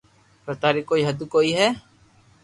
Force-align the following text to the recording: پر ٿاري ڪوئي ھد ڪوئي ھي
پر 0.43 0.53
ٿاري 0.61 0.81
ڪوئي 0.89 1.01
ھد 1.07 1.19
ڪوئي 1.33 1.49
ھي 1.57 1.67